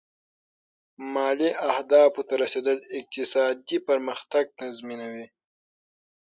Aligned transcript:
مالي 1.13 1.49
اهدافو 1.71 2.21
ته 2.27 2.33
رسېدل 2.43 2.77
اقتصادي 2.99 3.77
پرمختګ 3.89 4.45
تضمینوي. 4.59 5.25